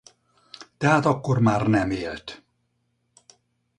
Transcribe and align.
Tehát 0.77 1.05
akkor 1.05 1.39
már 1.39 1.67
nem 1.67 1.91
élt. 1.91 2.43